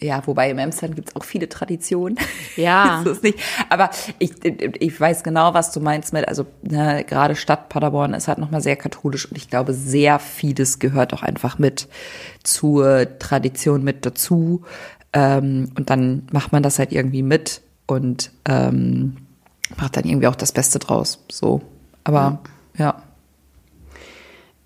[0.00, 2.18] Ja, wobei im Emsland gibt es auch viele Traditionen.
[2.56, 3.00] Ja.
[3.04, 3.38] ist es nicht.
[3.68, 8.28] Aber ich, ich weiß genau, was du meinst mit, also ne, gerade Stadt Paderborn ist
[8.28, 11.88] halt nochmal sehr katholisch und ich glaube, sehr vieles gehört auch einfach mit
[12.42, 14.62] zur Tradition mit dazu.
[15.12, 19.16] Ähm, und dann macht man das halt irgendwie mit und ähm,
[19.76, 21.24] macht dann irgendwie auch das Beste draus.
[21.30, 21.62] So.
[22.04, 22.40] Aber
[22.76, 23.02] ja.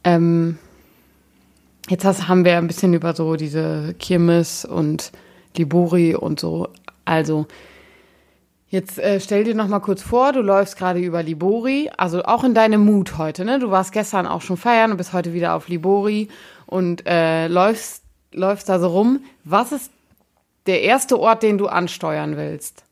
[0.05, 0.59] Ähm,
[1.89, 5.13] jetzt hast, haben wir ein bisschen über so diese Kirmes und
[5.57, 6.69] Libori und so.
[7.05, 7.47] Also,
[8.69, 12.45] jetzt äh, stell dir noch mal kurz vor, du läufst gerade über Libori, also auch
[12.45, 13.59] in deinem Mut heute, ne?
[13.59, 16.29] Du warst gestern auch schon feiern und bist heute wieder auf Libori
[16.67, 19.25] und äh, läufst, läufst da so rum.
[19.45, 19.91] Was ist
[20.67, 22.85] der erste Ort, den du ansteuern willst?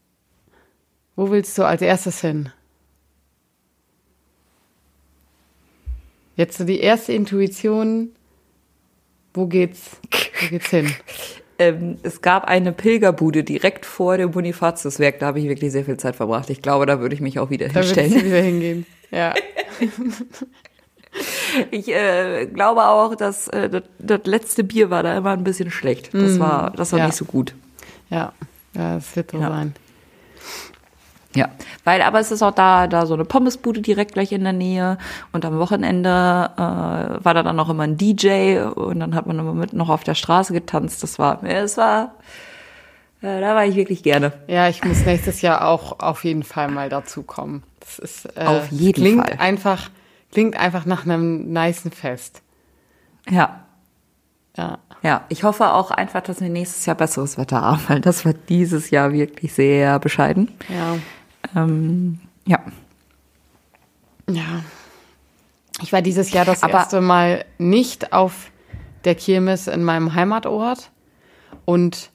[1.17, 2.51] Wo willst du als erstes hin?
[6.37, 8.13] Jetzt so die erste Intuition.
[9.35, 9.97] Wo geht's,
[10.43, 10.93] wo geht's hin?
[11.63, 15.19] Ähm, es gab eine Pilgerbude direkt vor dem Bonifatiuswerk.
[15.19, 16.49] Da habe ich wirklich sehr viel Zeit verbracht.
[16.49, 18.13] Ich glaube, da würde ich mich auch wieder Da hinstellen.
[18.15, 18.87] du wieder hingehen.
[19.11, 19.35] Ja.
[21.71, 25.71] Ich äh, glaube auch, dass äh, das, das letzte Bier war da immer ein bisschen
[25.71, 26.15] schlecht.
[26.15, 27.07] Das war, das war ja.
[27.07, 27.55] nicht so gut.
[28.09, 28.33] Ja.
[28.75, 29.49] Ja, das wird so Ja.
[29.51, 29.75] sein.
[31.35, 31.49] Ja,
[31.85, 34.99] weil aber es ist auch da da so eine Pommesbude direkt gleich in der Nähe
[35.33, 36.09] und am Wochenende
[36.57, 39.91] äh, war da dann noch immer ein DJ und dann hat man immer mit noch
[39.91, 41.05] auf der Straße getanzt.
[41.05, 42.15] Das war, es war,
[43.23, 44.33] äh, da war ich wirklich gerne.
[44.49, 47.63] Ja, ich muss nächstes Jahr auch auf jeden Fall mal dazu kommen.
[47.79, 49.39] Das ist äh, Auf jeden klingt Fall.
[49.39, 49.89] einfach
[50.33, 52.43] klingt einfach nach einem nicen Fest.
[53.29, 53.61] Ja,
[54.57, 54.79] Ja.
[55.03, 55.25] ja.
[55.29, 58.91] Ich hoffe auch einfach, dass wir nächstes Jahr besseres Wetter haben, weil das war dieses
[58.91, 60.51] Jahr wirklich sehr bescheiden.
[60.69, 60.97] Ja.
[61.57, 62.59] Ähm, ja.
[64.29, 64.63] Ja.
[65.83, 68.51] Ich war dieses Jahr das Aber- erste Mal nicht auf
[69.05, 70.91] der Kirmes in meinem Heimatort
[71.65, 72.11] und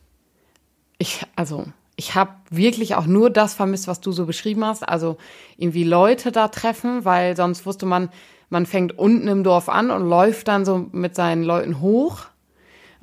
[0.97, 1.65] ich, also,
[1.97, 4.87] ich habe wirklich auch nur das vermisst, was du so beschrieben hast.
[4.87, 5.17] Also
[5.57, 8.09] irgendwie Leute da treffen, weil sonst wusste man,
[8.49, 12.25] man fängt unten im Dorf an und läuft dann so mit seinen Leuten hoch.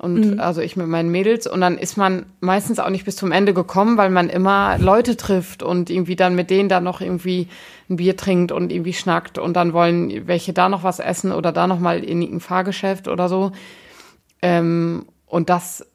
[0.03, 1.47] Und also ich mit meinen Mädels.
[1.47, 5.15] Und dann ist man meistens auch nicht bis zum Ende gekommen, weil man immer Leute
[5.15, 7.47] trifft und irgendwie dann mit denen dann noch irgendwie
[7.89, 11.53] ein Bier trinkt und irgendwie schnackt und dann wollen welche da noch was essen oder
[11.53, 13.53] da noch mal in ein Fahrgeschäft oder so.
[14.41, 15.85] Ähm, und das,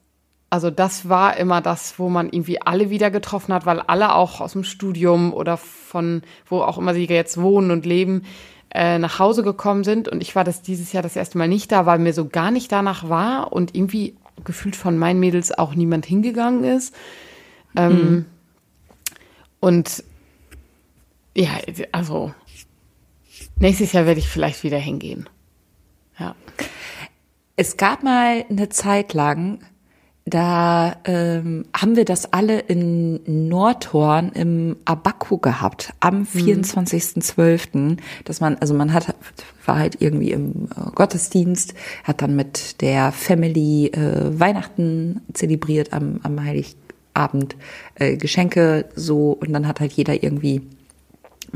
[0.49, 4.41] also das war immer das, wo man irgendwie alle wieder getroffen hat, weil alle auch
[4.41, 8.23] aus dem Studium oder von wo auch immer sie jetzt wohnen und leben,
[8.75, 10.09] äh, nach Hause gekommen sind.
[10.09, 12.51] Und ich war das dieses Jahr das erste Mal nicht da, weil mir so gar
[12.51, 16.95] nicht danach war und irgendwie gefühlt von meinen Mädels auch niemand hingegangen ist.
[17.77, 18.27] Ähm,
[19.61, 20.05] Und
[21.37, 21.51] ja,
[21.93, 22.33] also
[23.57, 25.29] nächstes Jahr werde ich vielleicht wieder hingehen.
[26.19, 26.35] Ja.
[27.57, 29.61] Es gab mal eine Zeit lang,
[30.31, 38.57] da ähm, haben wir das alle in Nordhorn im Abaku gehabt, am 24.12., dass man,
[38.57, 39.15] also man hat,
[39.67, 46.21] war halt irgendwie im äh, Gottesdienst, hat dann mit der Family äh, Weihnachten zelebriert am,
[46.23, 47.57] am Heiligabend,
[47.95, 50.63] äh, Geschenke so und dann hat halt jeder irgendwie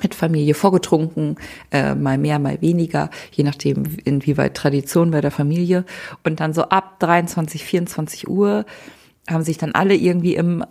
[0.01, 1.37] mit Familie vorgetrunken,
[1.71, 5.85] äh, mal mehr, mal weniger, je nachdem, inwieweit Tradition bei der Familie.
[6.25, 8.65] Und dann so ab 23, 24 Uhr
[9.29, 10.65] haben sich dann alle irgendwie im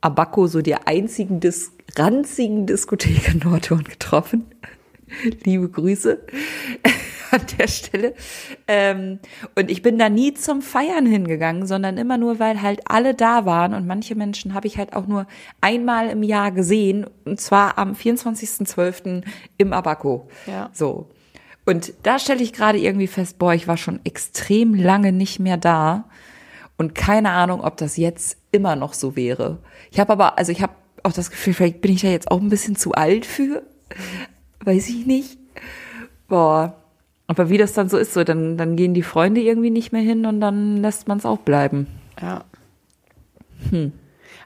[0.00, 4.44] Abaco, so der einzigen Dis ranzigen Diskothek in Nordhorn getroffen.
[5.44, 6.20] Liebe Grüße
[7.30, 8.14] an der Stelle.
[8.66, 9.18] Ähm,
[9.54, 13.44] und ich bin da nie zum Feiern hingegangen, sondern immer nur, weil halt alle da
[13.44, 13.74] waren.
[13.74, 15.26] Und manche Menschen habe ich halt auch nur
[15.60, 17.06] einmal im Jahr gesehen.
[17.24, 19.22] Und zwar am 24.12.
[19.56, 20.28] im Abaco.
[20.46, 20.70] Ja.
[20.72, 21.08] So.
[21.66, 25.58] Und da stelle ich gerade irgendwie fest, boah, ich war schon extrem lange nicht mehr
[25.58, 26.08] da.
[26.78, 29.58] Und keine Ahnung, ob das jetzt immer noch so wäre.
[29.90, 32.40] Ich habe aber, also ich habe auch das Gefühl, vielleicht bin ich da jetzt auch
[32.40, 33.64] ein bisschen zu alt für.
[34.68, 35.38] Weiß ich nicht.
[36.28, 36.76] Boah.
[37.26, 40.02] Aber wie das dann so ist, so dann, dann gehen die Freunde irgendwie nicht mehr
[40.02, 41.86] hin und dann lässt man es auch bleiben.
[42.20, 42.44] Ja.
[43.70, 43.92] Hm.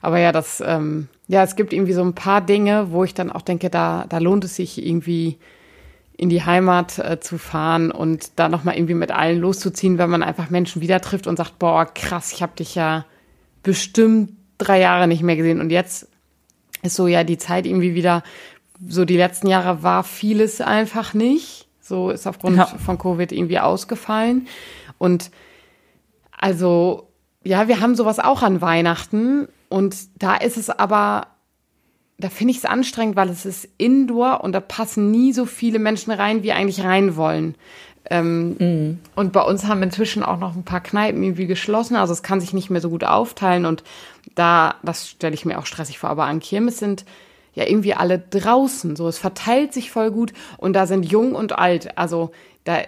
[0.01, 3.33] Aber ja, das, ähm, ja, es gibt irgendwie so ein paar Dinge, wo ich dann
[3.33, 5.39] auch denke, da, da lohnt es sich irgendwie
[6.17, 10.23] in die Heimat äh, zu fahren und da nochmal irgendwie mit allen loszuziehen, wenn man
[10.23, 13.07] einfach Menschen wieder trifft und sagt, boah, krass, ich habe dich ja
[13.65, 16.07] bestimmt drei Jahre nicht mehr gesehen und jetzt
[16.83, 18.23] ist so ja die Zeit irgendwie wieder,
[18.87, 21.69] so die letzten Jahre war vieles einfach nicht.
[21.81, 22.67] So ist aufgrund ja.
[22.67, 24.47] von Covid irgendwie ausgefallen.
[24.99, 25.31] Und
[26.39, 27.09] also,
[27.45, 29.49] ja, wir haben sowas auch an Weihnachten.
[29.69, 31.27] Und da ist es aber,
[32.19, 35.79] da finde ich es anstrengend, weil es ist Indoor und da passen nie so viele
[35.79, 37.57] Menschen rein, wie eigentlich rein wollen.
[38.11, 38.99] Ähm, mhm.
[39.15, 42.41] Und bei uns haben inzwischen auch noch ein paar Kneipen irgendwie geschlossen, also es kann
[42.41, 43.85] sich nicht mehr so gut aufteilen und
[44.35, 47.05] da, das stelle ich mir auch stressig vor, aber an Kirmes sind
[47.55, 48.97] ja irgendwie alle draußen.
[48.97, 51.99] So, es verteilt sich voll gut und da sind jung und alt.
[51.99, 52.31] Also
[52.65, 52.79] da,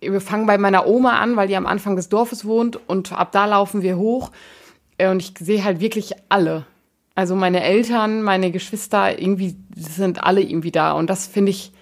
[0.00, 3.32] wir fangen bei meiner Oma an, weil die am Anfang des Dorfes wohnt und ab
[3.32, 4.30] da laufen wir hoch
[4.98, 6.66] äh, und ich sehe halt wirklich alle.
[7.14, 11.72] Also meine Eltern, meine Geschwister, irgendwie sind alle irgendwie da und das finde ich,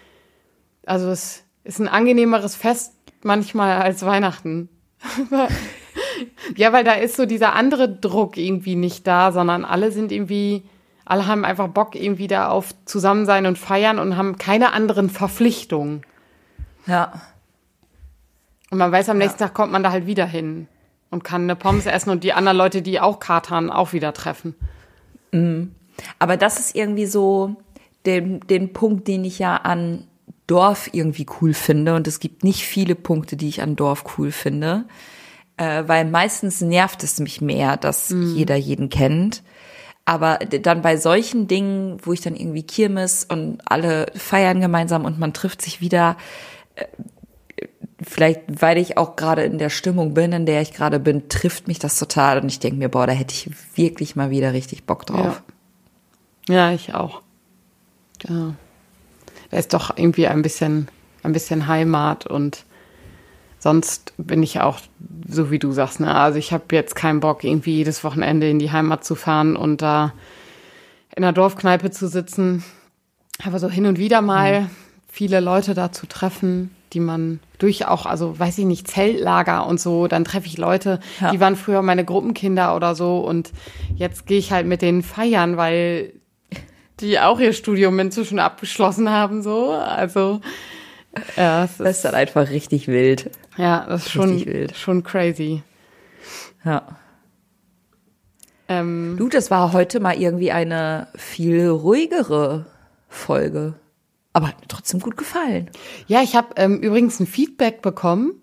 [0.87, 4.69] also es ist ein angenehmeres Fest manchmal als Weihnachten.
[6.57, 10.65] ja, weil da ist so dieser andere Druck irgendwie nicht da, sondern alle sind irgendwie
[11.11, 16.03] alle haben einfach Bock irgendwie da auf Zusammensein und Feiern und haben keine anderen Verpflichtungen.
[16.87, 17.21] Ja.
[18.71, 19.49] Und man weiß, am nächsten ja.
[19.49, 20.69] Tag kommt man da halt wieder hin
[21.11, 24.55] und kann eine Pommes essen und die anderen Leute, die auch katern, auch wieder treffen.
[25.33, 25.75] Mhm.
[26.21, 27.57] Aber das ist irgendwie so
[28.07, 30.07] den, den Punkt, den ich ja an
[30.47, 31.97] Dorf irgendwie cool finde.
[31.97, 34.85] Und es gibt nicht viele Punkte, die ich an Dorf cool finde.
[35.57, 38.37] Äh, weil meistens nervt es mich mehr, dass mhm.
[38.37, 39.43] jeder jeden kennt.
[40.11, 45.21] Aber dann bei solchen Dingen, wo ich dann irgendwie Kirmes und alle feiern gemeinsam und
[45.21, 46.17] man trifft sich wieder,
[46.75, 46.85] äh,
[48.03, 51.69] vielleicht weil ich auch gerade in der Stimmung bin, in der ich gerade bin, trifft
[51.69, 54.83] mich das total und ich denke mir, boah, da hätte ich wirklich mal wieder richtig
[54.83, 55.45] Bock drauf.
[56.49, 57.23] Ja, ja ich auch.
[58.27, 58.55] Ja.
[59.53, 60.89] Da ist doch irgendwie ein bisschen,
[61.23, 62.65] ein bisschen Heimat und
[63.61, 64.81] sonst bin ich auch
[65.29, 66.01] so wie du sagst.
[66.01, 66.13] Ne?
[66.13, 69.83] Also ich habe jetzt keinen Bock, irgendwie jedes Wochenende in die Heimat zu fahren und
[69.83, 70.13] da
[71.15, 72.65] in der Dorfkneipe zu sitzen.
[73.45, 74.71] Aber so hin und wieder mal mhm.
[75.09, 79.79] viele Leute da zu treffen, die man durch auch, also weiß ich nicht, Zeltlager und
[79.79, 81.31] so, dann treffe ich Leute, ja.
[81.31, 83.53] die waren früher meine Gruppenkinder oder so und
[83.95, 86.15] jetzt gehe ich halt mit denen feiern, weil
[87.01, 89.71] die auch ihr Studium inzwischen abgeschlossen haben, so.
[89.71, 90.41] Also
[91.37, 93.31] ja, es das ist dann einfach richtig wild.
[93.61, 94.75] Ja, das ist schon, wild.
[94.77, 95.63] schon crazy.
[96.65, 96.87] Ja.
[98.69, 102.67] Ähm, du, das war heute mal irgendwie eine viel ruhigere
[103.09, 103.75] Folge.
[104.33, 105.71] Aber hat mir trotzdem gut gefallen.
[106.07, 108.41] Ja, ich habe ähm, übrigens ein Feedback bekommen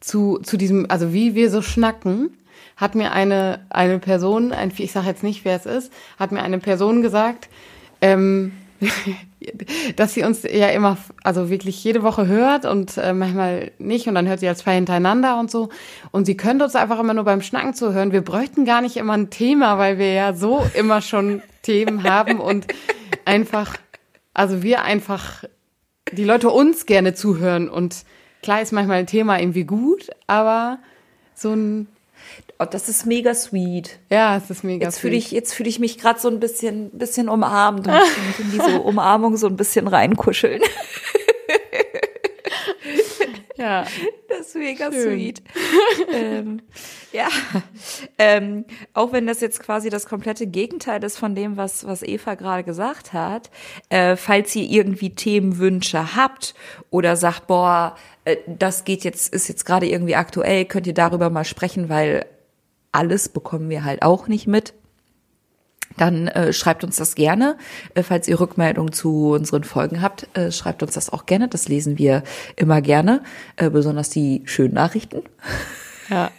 [0.00, 2.36] zu, zu diesem, also wie wir so schnacken,
[2.76, 6.42] hat mir eine, eine Person, ein, ich sage jetzt nicht, wer es ist, hat mir
[6.42, 7.48] eine Person gesagt,
[8.00, 8.52] ähm,
[9.96, 14.14] dass sie uns ja immer, also wirklich jede Woche hört und äh, manchmal nicht und
[14.14, 15.68] dann hört sie als zwei hintereinander und so.
[16.10, 18.12] Und sie könnte uns einfach immer nur beim Schnacken zuhören.
[18.12, 22.40] Wir bräuchten gar nicht immer ein Thema, weil wir ja so immer schon Themen haben
[22.40, 22.66] und
[23.24, 23.76] einfach,
[24.34, 25.44] also wir einfach,
[26.12, 28.04] die Leute uns gerne zuhören und
[28.42, 30.78] klar ist manchmal ein Thema irgendwie gut, aber
[31.34, 31.88] so ein
[32.58, 33.98] Oh, das ist mega sweet.
[34.10, 35.18] Ja, es ist mega jetzt fühl sweet.
[35.18, 37.94] Ich, jetzt fühle ich mich gerade so ein bisschen, bisschen umarmt und
[38.28, 40.62] mich in diese Umarmung so ein bisschen reinkuscheln.
[43.58, 43.86] Ja.
[44.28, 45.14] Das ist mega Schön.
[45.14, 45.42] sweet.
[46.12, 46.60] ähm,
[47.12, 47.28] ja,
[48.18, 52.34] ähm, auch wenn das jetzt quasi das komplette Gegenteil ist von dem, was, was Eva
[52.34, 53.50] gerade gesagt hat,
[53.88, 56.54] äh, falls ihr irgendwie Themenwünsche habt
[56.90, 61.30] oder sagt, boah, äh, das geht jetzt, ist jetzt gerade irgendwie aktuell, könnt ihr darüber
[61.30, 62.26] mal sprechen, weil
[62.96, 64.74] alles bekommen wir halt auch nicht mit
[65.96, 67.56] dann äh, schreibt uns das gerne.
[67.94, 71.48] Äh, falls ihr Rückmeldungen zu unseren Folgen habt, äh, schreibt uns das auch gerne.
[71.48, 72.22] Das lesen wir
[72.56, 73.22] immer gerne,
[73.56, 75.22] äh, besonders die schönen Nachrichten.
[76.10, 76.30] Ja.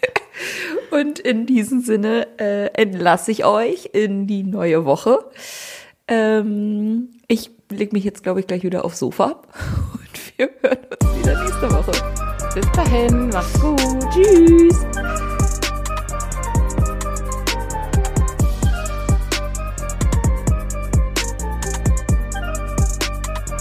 [0.91, 5.19] Und in diesem Sinne äh, entlasse ich euch in die neue Woche.
[6.07, 9.25] Ähm, ich leg mich jetzt, glaube ich, gleich wieder aufs Sofa
[9.93, 11.91] und wir hören uns wieder nächste Woche.
[12.53, 13.81] Bis dahin, macht's gut.
[14.13, 15.36] Tschüss!